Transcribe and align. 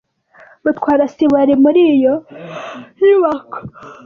Mutwara 0.63 1.03
sibo 1.13 1.35
yari 1.41 1.55
muri 1.63 1.81
iyo 1.93 2.13
nyubako. 3.03 3.57